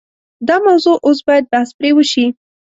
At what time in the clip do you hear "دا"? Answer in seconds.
0.47-0.55